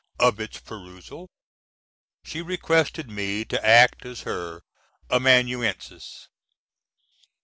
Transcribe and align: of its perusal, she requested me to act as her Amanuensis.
of 0.19 0.39
its 0.39 0.57
perusal, 0.59 1.29
she 2.23 2.41
requested 2.41 3.07
me 3.07 3.45
to 3.45 3.63
act 3.63 4.03
as 4.03 4.21
her 4.21 4.63
Amanuensis. 5.11 6.27